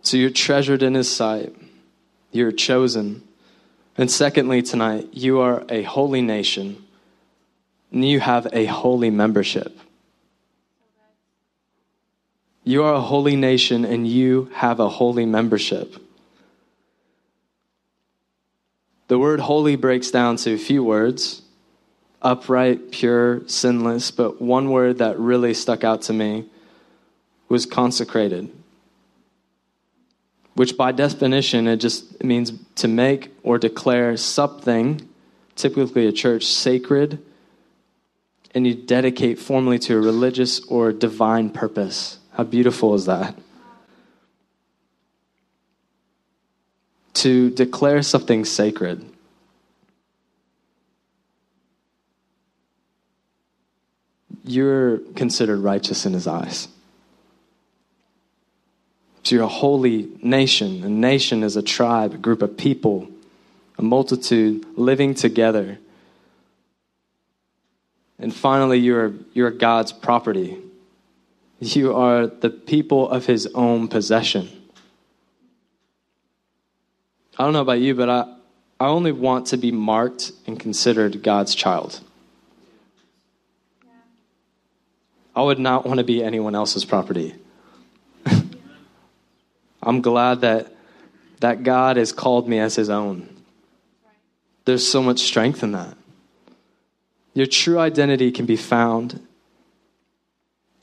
So 0.03 0.17
you're 0.17 0.29
treasured 0.29 0.83
in 0.83 0.93
his 0.93 1.09
sight. 1.09 1.55
You're 2.31 2.51
chosen. 2.51 3.23
And 3.97 4.09
secondly, 4.09 4.61
tonight, 4.61 5.09
you 5.11 5.39
are 5.39 5.63
a 5.69 5.83
holy 5.83 6.21
nation. 6.21 6.83
And 7.91 8.07
you 8.07 8.19
have 8.19 8.47
a 8.51 8.65
holy 8.65 9.09
membership. 9.09 9.77
You 12.63 12.83
are 12.83 12.93
a 12.93 13.01
holy 13.01 13.35
nation 13.35 13.85
and 13.85 14.07
you 14.07 14.49
have 14.53 14.79
a 14.79 14.89
holy 14.89 15.25
membership. 15.25 15.95
The 19.07 19.19
word 19.19 19.39
holy 19.41 19.75
breaks 19.75 20.11
down 20.11 20.37
to 20.37 20.53
a 20.53 20.57
few 20.57 20.83
words 20.83 21.41
upright, 22.21 22.91
pure, 22.91 23.41
sinless, 23.47 24.11
but 24.11 24.39
one 24.39 24.69
word 24.69 24.99
that 24.99 25.17
really 25.17 25.55
stuck 25.55 25.83
out 25.83 26.03
to 26.03 26.13
me 26.13 26.45
was 27.49 27.65
consecrated 27.65 28.51
which 30.53 30.77
by 30.77 30.91
definition 30.91 31.67
it 31.67 31.77
just 31.77 32.23
means 32.23 32.53
to 32.75 32.87
make 32.87 33.33
or 33.43 33.57
declare 33.57 34.17
something, 34.17 35.07
typically 35.55 36.05
a 36.07 36.11
church, 36.11 36.45
sacred, 36.45 37.19
and 38.53 38.67
you 38.67 38.75
dedicate 38.75 39.39
formally 39.39 39.79
to 39.79 39.95
a 39.95 39.99
religious 39.99 40.59
or 40.65 40.91
divine 40.91 41.49
purpose. 41.49 42.19
How 42.31 42.43
beautiful 42.43 42.93
is 42.95 43.05
that? 43.05 43.35
To 47.15 47.49
declare 47.49 48.01
something 48.01 48.45
sacred. 48.45 49.05
You're 54.43 54.97
considered 55.15 55.59
righteous 55.59 56.05
in 56.05 56.13
his 56.13 56.25
eyes. 56.25 56.67
So 59.23 59.35
you're 59.35 59.43
a 59.43 59.47
holy 59.47 60.09
nation. 60.21 60.83
A 60.83 60.89
nation 60.89 61.43
is 61.43 61.55
a 61.55 61.61
tribe, 61.61 62.13
a 62.13 62.17
group 62.17 62.41
of 62.41 62.57
people, 62.57 63.07
a 63.77 63.81
multitude 63.83 64.65
living 64.75 65.13
together. 65.13 65.77
And 68.17 68.33
finally, 68.33 68.79
you're, 68.79 69.13
you're 69.33 69.51
God's 69.51 69.91
property. 69.91 70.57
You 71.61 71.95
are 71.95 72.25
the 72.25 72.49
people 72.49 73.07
of 73.07 73.27
his 73.27 73.45
own 73.53 73.87
possession. 73.87 74.49
I 77.37 77.43
don't 77.43 77.53
know 77.53 77.61
about 77.61 77.79
you, 77.79 77.93
but 77.93 78.09
I, 78.09 78.35
I 78.79 78.87
only 78.87 79.11
want 79.11 79.45
to 79.47 79.57
be 79.57 79.71
marked 79.71 80.31
and 80.47 80.59
considered 80.59 81.21
God's 81.21 81.53
child. 81.53 82.01
I 85.35 85.43
would 85.43 85.59
not 85.59 85.85
want 85.85 85.99
to 85.99 86.03
be 86.03 86.23
anyone 86.23 86.55
else's 86.55 86.83
property. 86.83 87.35
I'm 89.83 90.01
glad 90.01 90.41
that, 90.41 90.75
that 91.41 91.61
God 91.61 91.97
has 91.97 92.11
called 92.11 92.49
me 92.49 92.57
as 92.57 92.75
his 92.75 92.89
own. 92.89 93.29
There's 94.65 94.85
so 94.85 95.03
much 95.03 95.19
strength 95.19 95.61
in 95.61 95.73
that. 95.73 95.95
Your 97.35 97.45
true 97.45 97.77
identity 97.77 98.31
can 98.31 98.47
be 98.47 98.57
found. 98.57 99.25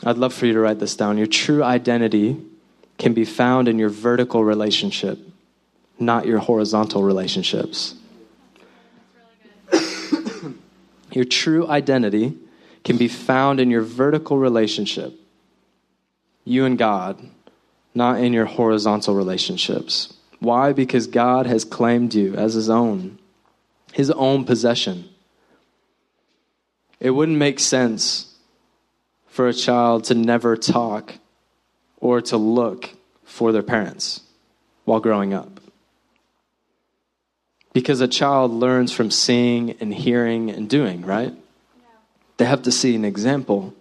I'd 0.05 0.19
love 0.19 0.33
for 0.33 0.47
you 0.47 0.53
to 0.53 0.61
write 0.61 0.79
this 0.79 0.97
down. 0.97 1.19
Your 1.19 1.27
true 1.27 1.63
identity 1.63 2.41
can 2.99 3.15
be 3.15 3.25
found 3.25 3.69
in 3.69 3.79
your 3.79 3.89
vertical 3.89 4.45
relationship, 4.45 5.19
not 5.99 6.27
your 6.27 6.39
horizontal 6.39 7.03
relationships. 7.03 7.95
your 11.13 11.25
true 11.25 11.67
identity 11.69 12.37
can 12.85 12.97
be 12.97 13.09
found 13.09 13.61
in 13.61 13.71
your 13.71 13.83
vertical 13.83 14.39
relationship, 14.39 15.15
you 16.45 16.65
and 16.65 16.79
God, 16.79 17.19
not 17.95 18.21
in 18.21 18.33
your 18.33 18.47
horizontal 18.47 19.15
relationships. 19.15 20.15
Why? 20.39 20.73
Because 20.73 21.09
God 21.09 21.47
has 21.47 21.65
claimed 21.65 22.15
you 22.15 22.35
as 22.35 22.55
his 22.55 22.71
own, 22.71 23.19
his 23.93 24.11
own 24.13 24.45
possession. 24.45 25.09
It 27.01 27.11
wouldn't 27.11 27.39
make 27.39 27.59
sense 27.59 28.28
for 29.29 29.49
a 29.49 29.55
child 29.55 30.05
to 30.05 30.15
never 30.15 30.57
talk 30.57 31.15
or 31.99 32.21
to 32.21 32.37
look 32.37 32.91
for 33.25 33.53
their 33.53 33.63
parents 33.63 34.23
while 34.85 35.01
growing 35.01 35.35
up. 35.35 35.61
Because 37.73 38.01
a 38.01 38.09
child 38.09 38.51
learns 38.51 38.93
from 38.93 39.11
seeing 39.11 39.73
and 39.81 39.95
hearing 39.95 40.51
and 40.51 40.69
doing, 40.69 41.03
right? 41.03 41.33
They 42.39 42.45
have 42.45 42.63
to 42.63 42.73
see 42.73 42.95
an 42.95 43.05
example. 43.05 43.75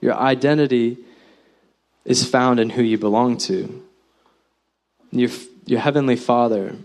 Your 0.00 0.14
identity 0.14 0.98
is 2.04 2.28
found 2.28 2.60
in 2.60 2.70
who 2.70 2.82
you 2.82 2.98
belong 2.98 3.38
to. 3.38 3.82
Your, 5.10 5.30
your 5.64 5.80
heavenly 5.80 6.16
Father. 6.16 6.76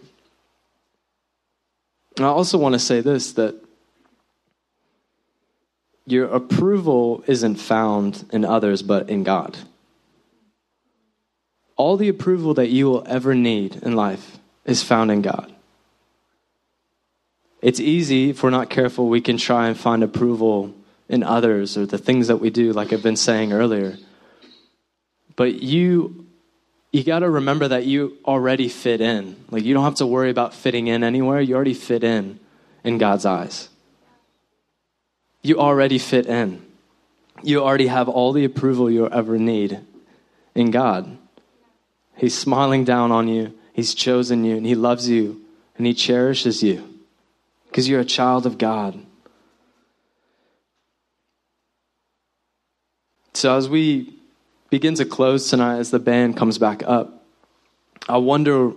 And 2.15 2.25
I 2.25 2.29
also 2.29 2.57
want 2.57 2.73
to 2.73 2.79
say 2.79 3.01
this 3.01 3.33
that 3.33 3.55
your 6.07 6.25
approval 6.25 7.23
isn't 7.27 7.55
found 7.55 8.25
in 8.31 8.45
others 8.45 8.81
but 8.81 9.09
in 9.09 9.23
God. 9.23 9.57
All 11.75 11.97
the 11.97 12.07
approval 12.07 12.53
that 12.55 12.69
you 12.69 12.87
will 12.87 13.03
ever 13.05 13.35
need 13.35 13.75
in 13.83 13.95
life 13.95 14.39
is 14.65 14.81
found 14.81 15.11
in 15.11 15.21
God. 15.21 15.53
It's 17.61 17.79
easy, 17.79 18.29
if 18.29 18.41
we're 18.41 18.51
not 18.51 18.69
careful, 18.69 19.09
we 19.09 19.19
can 19.19 19.37
try 19.37 19.67
and 19.67 19.77
find 19.77 20.01
approval 20.01 20.73
in 21.09 21.23
others 21.23 21.77
or 21.77 21.85
the 21.85 21.97
things 21.97 22.27
that 22.27 22.37
we 22.37 22.49
do, 22.49 22.71
like 22.71 22.93
I've 22.93 23.03
been 23.03 23.17
saying 23.17 23.51
earlier. 23.51 23.97
But 25.35 25.61
you 25.61 26.25
you 26.93 27.03
got 27.03 27.19
to 27.19 27.29
remember 27.29 27.67
that 27.67 27.85
you 27.85 28.17
already 28.25 28.69
fit 28.69 29.01
in. 29.01 29.35
Like 29.51 29.63
you 29.63 29.73
don't 29.73 29.83
have 29.83 29.95
to 29.95 30.07
worry 30.07 30.29
about 30.29 30.53
fitting 30.53 30.87
in 30.87 31.03
anywhere. 31.03 31.41
You 31.41 31.55
already 31.55 31.73
fit 31.73 32.03
in 32.03 32.39
in 32.83 32.97
God's 32.97 33.25
eyes. 33.25 33.69
You 35.41 35.59
already 35.59 35.97
fit 35.97 36.25
in. 36.25 36.65
You 37.43 37.63
already 37.63 37.87
have 37.87 38.09
all 38.09 38.33
the 38.33 38.45
approval 38.45 38.89
you'll 38.89 39.13
ever 39.13 39.37
need 39.37 39.79
in 40.55 40.71
God. 40.71 41.17
He's 42.15 42.37
smiling 42.37 42.83
down 42.83 43.11
on 43.11 43.27
you. 43.27 43.53
He's 43.73 43.93
chosen 43.93 44.43
you 44.43 44.57
and 44.57 44.65
he 44.65 44.73
loves 44.73 45.07
you 45.07 45.41
and 45.77 45.85
he 45.85 45.93
cherishes 45.93 46.63
you 46.63 46.83
because 47.67 47.87
you're 47.87 47.99
a 47.99 48.05
child 48.05 48.45
of 48.45 48.57
God. 48.57 49.05
So, 53.33 53.55
as 53.55 53.69
we 53.69 54.15
begin 54.71 54.95
to 54.95 55.05
close 55.05 55.47
tonight, 55.47 55.77
as 55.77 55.91
the 55.91 55.99
band 55.99 56.37
comes 56.37 56.57
back 56.57 56.81
up, 56.87 57.23
I 58.09 58.17
wonder 58.17 58.71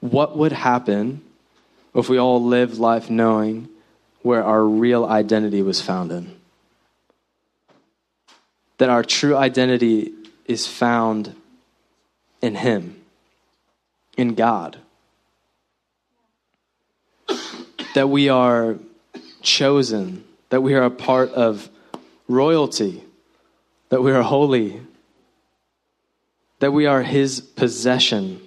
what 0.00 0.36
would 0.36 0.50
happen 0.50 1.22
if 1.94 2.08
we 2.08 2.18
all 2.18 2.42
lived 2.42 2.78
life 2.78 3.08
knowing 3.08 3.68
where 4.22 4.44
our 4.44 4.64
real 4.64 5.04
identity 5.04 5.62
was 5.62 5.80
found 5.80 6.12
in. 6.12 6.34
That 8.78 8.88
our 8.88 9.02
true 9.02 9.36
identity 9.36 10.12
is 10.46 10.66
found 10.66 11.34
in 12.40 12.54
Him, 12.54 13.00
in 14.16 14.34
God. 14.34 14.78
That 17.94 18.08
we 18.08 18.28
are 18.28 18.76
chosen, 19.42 20.24
that 20.48 20.62
we 20.62 20.74
are 20.74 20.84
a 20.84 20.90
part 20.90 21.30
of 21.32 21.68
royalty 22.28 23.02
that 23.92 24.00
we 24.00 24.10
are 24.10 24.22
holy, 24.22 24.80
that 26.60 26.72
we 26.72 26.86
are 26.86 27.02
His 27.02 27.42
possession. 27.42 28.40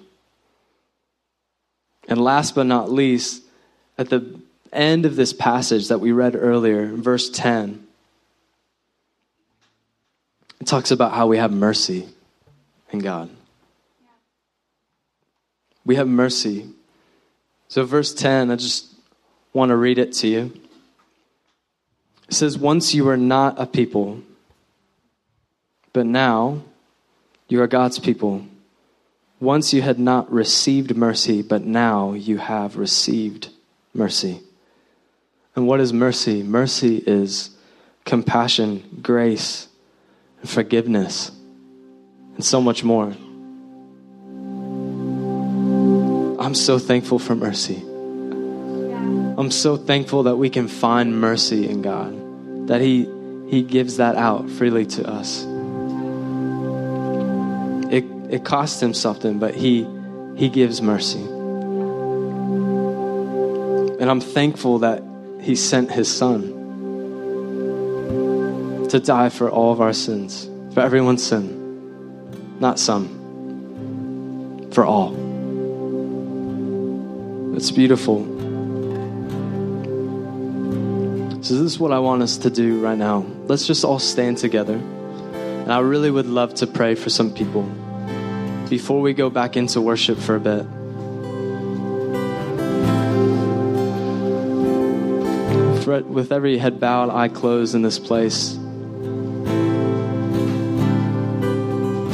And 2.08 2.20
last 2.20 2.56
but 2.56 2.66
not 2.66 2.90
least, 2.90 3.44
at 3.96 4.10
the 4.10 4.40
end 4.76 5.06
of 5.06 5.16
this 5.16 5.32
passage 5.32 5.88
that 5.88 5.98
we 5.98 6.12
read 6.12 6.36
earlier, 6.36 6.86
verse 6.86 7.30
10, 7.30 7.86
it 10.60 10.66
talks 10.66 10.90
about 10.90 11.12
how 11.12 11.26
we 11.26 11.38
have 11.38 11.52
mercy 11.52 12.08
in 12.90 13.00
God. 13.00 13.30
We 15.84 15.96
have 15.96 16.08
mercy. 16.08 16.66
So, 17.68 17.84
verse 17.84 18.12
10, 18.14 18.50
I 18.50 18.56
just 18.56 18.86
want 19.52 19.70
to 19.70 19.76
read 19.76 19.98
it 19.98 20.12
to 20.14 20.28
you. 20.28 20.52
It 22.28 22.34
says, 22.34 22.58
Once 22.58 22.94
you 22.94 23.04
were 23.04 23.16
not 23.16 23.60
a 23.60 23.66
people, 23.66 24.22
but 25.92 26.06
now 26.06 26.62
you 27.48 27.62
are 27.62 27.66
God's 27.66 27.98
people. 27.98 28.46
Once 29.38 29.72
you 29.72 29.82
had 29.82 29.98
not 29.98 30.30
received 30.32 30.96
mercy, 30.96 31.42
but 31.42 31.62
now 31.62 32.12
you 32.12 32.38
have 32.38 32.76
received 32.76 33.50
mercy. 33.94 34.40
And 35.56 35.66
what 35.66 35.80
is 35.80 35.92
mercy? 35.92 36.42
Mercy 36.42 37.02
is 37.06 37.50
compassion, 38.04 39.00
grace, 39.02 39.68
forgiveness, 40.44 41.32
and 42.34 42.44
so 42.44 42.60
much 42.60 42.84
more. 42.84 43.06
I'm 46.38 46.54
so 46.54 46.78
thankful 46.78 47.18
for 47.18 47.34
mercy. 47.34 47.82
I'm 49.38 49.50
so 49.50 49.76
thankful 49.76 50.22
that 50.24 50.36
we 50.36 50.50
can 50.50 50.68
find 50.68 51.20
mercy 51.20 51.68
in 51.68 51.82
God, 51.82 52.68
that 52.68 52.80
He, 52.80 53.08
he 53.48 53.62
gives 53.62 53.96
that 53.96 54.14
out 54.14 54.48
freely 54.50 54.86
to 54.86 55.08
us 55.08 55.44
it 57.90 58.04
it 58.30 58.44
costs 58.44 58.82
him 58.82 58.94
something, 58.94 59.38
but 59.38 59.54
he 59.54 59.86
he 60.36 60.48
gives 60.48 60.82
mercy. 60.82 61.22
And 63.98 64.10
I'm 64.10 64.20
thankful 64.20 64.80
that 64.80 65.02
he 65.46 65.54
sent 65.54 65.92
his 65.92 66.12
son 66.12 66.42
to 68.88 68.98
die 68.98 69.28
for 69.28 69.48
all 69.48 69.70
of 69.70 69.80
our 69.80 69.92
sins, 69.92 70.50
for 70.74 70.80
everyone's 70.80 71.22
sin, 71.24 72.58
not 72.58 72.80
some, 72.80 73.06
for 74.72 74.84
all. 74.84 75.14
It's 77.54 77.70
beautiful. 77.70 78.24
So, 81.42 81.54
this 81.54 81.62
is 81.62 81.78
what 81.78 81.92
I 81.92 82.00
want 82.00 82.22
us 82.22 82.38
to 82.38 82.50
do 82.50 82.80
right 82.80 82.98
now. 82.98 83.24
Let's 83.46 83.68
just 83.68 83.84
all 83.84 84.00
stand 84.00 84.38
together. 84.38 84.74
And 84.74 85.72
I 85.72 85.78
really 85.78 86.10
would 86.10 86.26
love 86.26 86.54
to 86.54 86.66
pray 86.66 86.96
for 86.96 87.08
some 87.08 87.32
people 87.32 87.62
before 88.68 89.00
we 89.00 89.14
go 89.14 89.30
back 89.30 89.56
into 89.56 89.80
worship 89.80 90.18
for 90.18 90.34
a 90.34 90.40
bit. 90.40 90.66
With 95.86 96.32
every 96.32 96.58
head 96.58 96.80
bowed, 96.80 97.10
eye 97.10 97.28
closed 97.28 97.74
in 97.76 97.82
this 97.82 97.98
place, 97.98 98.58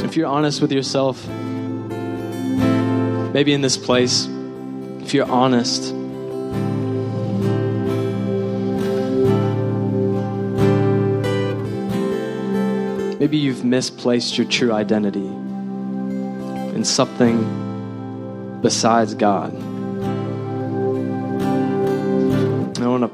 if 0.05 0.15
you're 0.15 0.27
honest 0.27 0.61
with 0.61 0.71
yourself, 0.71 1.27
maybe 3.33 3.51
in 3.51 3.61
this 3.61 3.75
place, 3.75 4.27
if 5.01 5.13
you're 5.15 5.29
honest, 5.29 5.91
maybe 13.19 13.37
you've 13.37 13.65
misplaced 13.65 14.37
your 14.37 14.47
true 14.47 14.71
identity 14.71 15.25
in 16.75 16.83
something 16.85 18.59
besides 18.61 19.15
God. 19.15 19.72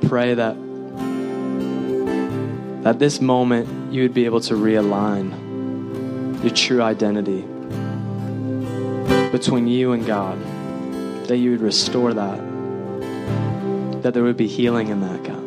Pray 0.10 0.34
that 0.34 0.56
that 2.84 2.98
this 2.98 3.22
moment 3.22 3.94
you 3.94 4.02
would 4.02 4.14
be 4.14 4.26
able 4.26 4.42
to 4.42 4.56
realign 4.56 5.32
your 6.42 6.52
true 6.52 6.82
identity 6.82 7.42
between 9.32 9.68
you 9.68 9.92
and 9.92 10.06
God. 10.08 10.40
That 11.28 11.38
you 11.38 11.52
would 11.52 11.62
restore 11.62 12.14
that. 12.16 12.40
That 14.02 14.16
there 14.16 14.24
would 14.24 14.38
be 14.38 14.48
healing 14.48 14.88
in 14.88 15.02
that, 15.02 15.24
God. 15.24 15.46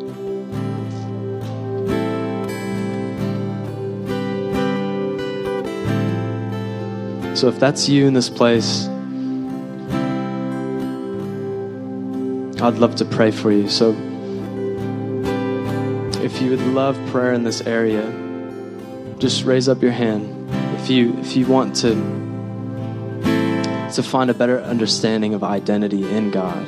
So 7.37 7.49
if 7.49 7.59
that's 7.59 7.89
you 7.89 8.07
in 8.07 8.13
this 8.13 8.29
place, 8.29 8.87
I'd 12.61 12.77
love 12.77 12.95
to 12.97 13.05
pray 13.05 13.31
for 13.31 13.51
you. 13.51 13.67
So 13.67 13.91
if 16.33 16.41
you 16.41 16.49
would 16.49 16.61
love 16.61 16.97
prayer 17.11 17.33
in 17.33 17.43
this 17.43 17.61
area, 17.61 18.01
just 19.19 19.45
raise 19.45 19.69
up 19.69 19.83
your 19.83 19.91
hand. 19.91 20.49
If 20.79 20.89
you 20.89 21.15
if 21.19 21.35
you 21.35 21.45
want 21.45 21.75
to 21.77 21.93
to 23.93 24.01
find 24.01 24.31
a 24.31 24.33
better 24.33 24.59
understanding 24.61 25.35
of 25.35 25.43
identity 25.43 26.09
in 26.09 26.31
God. 26.31 26.67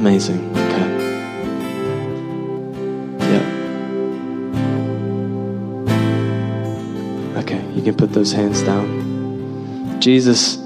Amazing. 0.00 0.50
Okay. 0.56 0.90
Yeah. 3.20 3.44
Okay, 7.40 7.62
you 7.74 7.82
can 7.82 7.94
put 7.94 8.14
those 8.14 8.32
hands 8.32 8.62
down. 8.62 10.00
Jesus, 10.00 10.56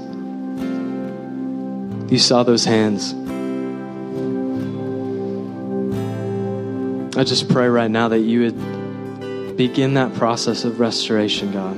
you 2.09 2.17
saw 2.17 2.43
those 2.43 2.63
hands. 2.63 3.13
I 7.21 7.23
just 7.23 7.47
pray 7.49 7.67
right 7.67 7.91
now 7.91 8.07
that 8.07 8.21
you 8.21 8.39
would 8.41 9.55
begin 9.55 9.93
that 9.93 10.15
process 10.15 10.63
of 10.63 10.79
restoration, 10.79 11.51
God. 11.51 11.75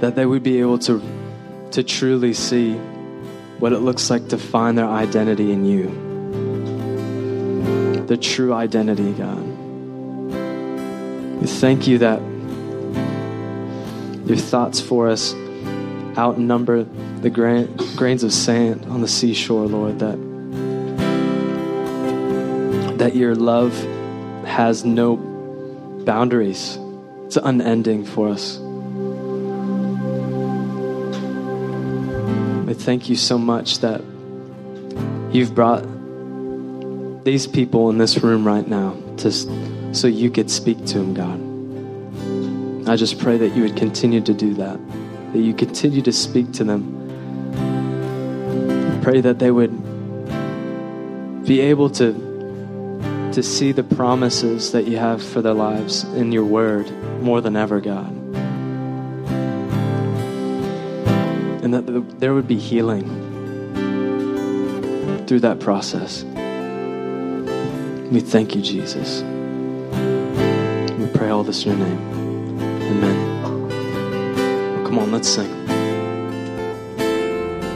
That 0.00 0.14
they 0.14 0.24
would 0.24 0.42
be 0.42 0.60
able 0.60 0.78
to, 0.78 1.02
to 1.72 1.82
truly 1.82 2.32
see 2.32 2.72
what 3.58 3.74
it 3.74 3.80
looks 3.80 4.08
like 4.08 4.28
to 4.28 4.38
find 4.38 4.78
their 4.78 4.88
identity 4.88 5.52
in 5.52 5.66
you. 5.66 5.90
The 8.06 8.16
true 8.16 8.54
identity, 8.54 9.12
God. 9.12 9.42
We 11.42 11.46
thank 11.48 11.86
you 11.86 11.98
that 11.98 12.22
your 14.26 14.38
thoughts 14.38 14.80
for 14.80 15.10
us 15.10 15.34
outnumber 16.16 16.84
the 17.20 17.28
gra- 17.28 17.68
grains 17.94 18.24
of 18.24 18.32
sand 18.32 18.86
on 18.86 19.02
the 19.02 19.08
seashore, 19.08 19.66
Lord, 19.66 19.98
that 19.98 20.25
that 22.98 23.14
your 23.14 23.34
love 23.34 23.72
has 24.44 24.84
no 24.84 25.16
boundaries. 26.04 26.78
It's 27.26 27.36
unending 27.36 28.04
for 28.04 28.28
us. 28.28 28.58
I 32.68 32.74
thank 32.74 33.08
you 33.08 33.16
so 33.16 33.38
much 33.38 33.80
that 33.80 34.00
you've 35.32 35.54
brought 35.54 35.84
these 37.24 37.46
people 37.46 37.90
in 37.90 37.98
this 37.98 38.18
room 38.18 38.46
right 38.46 38.66
now 38.66 38.96
to, 39.18 39.30
so 39.92 40.06
you 40.06 40.30
could 40.30 40.50
speak 40.50 40.84
to 40.86 40.98
them, 40.98 41.14
God. 41.14 42.88
I 42.88 42.96
just 42.96 43.18
pray 43.18 43.36
that 43.38 43.56
you 43.56 43.62
would 43.62 43.76
continue 43.76 44.20
to 44.20 44.32
do 44.32 44.54
that, 44.54 44.78
that 45.32 45.40
you 45.40 45.52
continue 45.52 46.02
to 46.02 46.12
speak 46.12 46.52
to 46.52 46.64
them. 46.64 46.92
Pray 49.02 49.20
that 49.20 49.38
they 49.40 49.50
would 49.50 49.72
be 51.44 51.60
able 51.60 51.90
to 51.90 52.25
to 53.36 53.42
see 53.42 53.70
the 53.70 53.84
promises 53.84 54.72
that 54.72 54.88
you 54.88 54.96
have 54.96 55.22
for 55.22 55.42
their 55.42 55.52
lives 55.52 56.04
in 56.14 56.32
your 56.32 56.42
word 56.42 56.90
more 57.20 57.42
than 57.42 57.54
ever, 57.54 57.82
God. 57.82 58.10
And 61.62 61.74
that 61.74 62.18
there 62.18 62.32
would 62.32 62.48
be 62.48 62.56
healing 62.56 63.04
through 65.26 65.40
that 65.40 65.60
process. 65.60 66.24
We 68.10 68.20
thank 68.20 68.54
you, 68.54 68.62
Jesus. 68.62 69.20
We 70.98 71.06
pray 71.08 71.28
all 71.28 71.44
this 71.44 71.66
in 71.66 71.76
your 71.76 71.86
name. 71.86 72.58
Amen. 72.62 73.42
Well, 73.42 74.86
come 74.86 74.98
on, 74.98 75.12
let's 75.12 75.28
sing. 75.28 75.52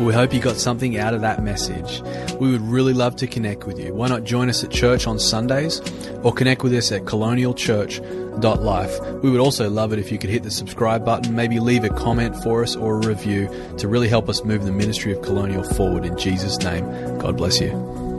We 0.03 0.15
hope 0.15 0.33
you 0.33 0.41
got 0.41 0.57
something 0.57 0.97
out 0.97 1.13
of 1.13 1.21
that 1.21 1.43
message. 1.43 2.01
We 2.41 2.51
would 2.51 2.63
really 2.63 2.95
love 2.95 3.17
to 3.17 3.27
connect 3.27 3.65
with 3.65 3.79
you. 3.79 3.93
Why 3.95 4.09
not 4.09 4.25
join 4.25 4.49
us 4.49 4.65
at 4.65 4.71
church 4.71 5.07
on 5.07 5.19
Sundays 5.19 5.81
or 6.23 6.33
connect 6.33 6.63
with 6.63 6.73
us 6.75 6.91
at 6.91 7.03
colonialchurch.life. 7.03 9.01
We 9.23 9.31
would 9.31 9.41
also 9.41 9.69
love 9.69 9.93
it 9.93 9.99
if 9.99 10.11
you 10.11 10.19
could 10.19 10.31
hit 10.31 10.43
the 10.43 10.51
subscribe 10.51 11.05
button, 11.05 11.35
maybe 11.35 11.61
leave 11.61 11.85
a 11.85 11.91
comment 11.91 12.35
for 12.43 12.63
us 12.63 12.75
or 12.77 12.95
a 12.97 13.07
review 13.07 13.49
to 13.79 13.89
really 13.89 14.09
help 14.09 14.29
us 14.29 14.43
move 14.45 14.65
the 14.65 14.73
ministry 14.73 15.13
of 15.13 15.23
Colonial 15.23 15.63
forward 15.63 16.05
in 16.05 16.17
Jesus' 16.17 16.59
name. 16.59 16.85
God 17.19 17.37
bless 17.37 17.61
you. 17.61 18.10